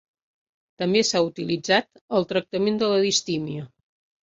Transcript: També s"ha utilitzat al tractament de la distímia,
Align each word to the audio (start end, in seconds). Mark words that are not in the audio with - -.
També 0.81 1.03
s"ha 1.07 1.21
utilitzat 1.27 2.01
al 2.21 2.27
tractament 2.33 2.83
de 2.85 2.91
la 2.95 2.99
distímia, 3.07 3.71